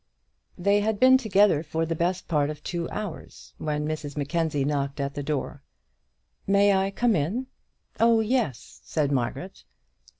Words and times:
They 0.57 0.79
had 0.79 0.99
been 0.99 1.19
together 1.19 1.61
for 1.61 1.85
the 1.85 1.93
best 1.93 2.27
part 2.27 2.49
of 2.49 2.63
two 2.63 2.89
hours, 2.89 3.53
when 3.59 3.87
Mrs 3.87 4.17
Mackenzie 4.17 4.65
knocked 4.65 4.99
at 4.99 5.13
the 5.13 5.21
door. 5.21 5.61
"May 6.47 6.73
I 6.73 6.89
come 6.89 7.15
in?" 7.15 7.45
"Oh, 7.99 8.19
yes," 8.19 8.81
said 8.83 9.11
Margaret. 9.11 9.63